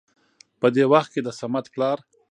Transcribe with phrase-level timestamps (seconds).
[0.59, 1.97] په دې وخت کې د صمد پلار